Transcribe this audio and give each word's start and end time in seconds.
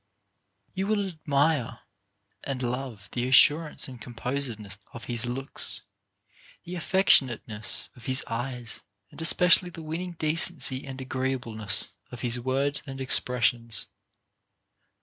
You 0.73 0.87
would 0.87 0.97
admire 0.97 1.81
and 2.43 2.63
love 2.63 3.07
the 3.11 3.27
assurance 3.27 3.87
and 3.87 4.01
compos 4.01 4.49
edness 4.49 4.79
of 4.95 5.03
his 5.03 5.27
looks, 5.27 5.81
the 6.63 6.73
affectionateness 6.73 7.91
of 7.95 8.05
his 8.05 8.23
eyes, 8.25 8.81
and 9.11 9.21
especially 9.21 9.69
the 9.69 9.83
winning 9.83 10.13
decency 10.13 10.87
and 10.87 10.99
agreeableness 10.99 11.91
of 12.09 12.21
his 12.21 12.39
words 12.39 12.81
and 12.87 12.99
expressions. 12.99 13.85